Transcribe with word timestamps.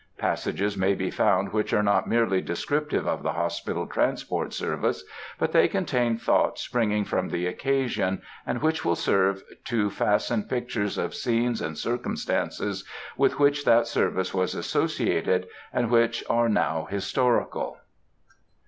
Passages 0.17 0.75
may 0.75 0.95
be 0.95 1.11
found 1.11 1.53
which 1.53 1.73
are 1.73 1.83
not 1.83 2.09
merely 2.09 2.41
descriptive 2.41 3.07
of 3.07 3.21
the 3.21 3.33
Hospital 3.33 3.85
Transport 3.85 4.51
service, 4.51 5.03
but 5.37 5.51
they 5.51 5.67
contain 5.67 6.17
thoughts 6.17 6.63
springing 6.63 7.05
from 7.05 7.29
the 7.29 7.45
occasion, 7.45 8.23
and 8.43 8.63
which 8.63 8.83
will 8.83 8.95
serve 8.95 9.43
to 9.65 9.91
fasten 9.91 10.41
pictures 10.45 10.97
of 10.97 11.13
scenes 11.13 11.61
and 11.61 11.77
circumstances 11.77 12.83
with 13.15 13.37
which 13.37 13.63
that 13.63 13.85
service 13.85 14.33
was 14.33 14.55
associated, 14.55 15.47
and 15.71 15.91
which 15.91 16.23
are 16.27 16.49
now 16.49 16.87
historical. 16.89 17.77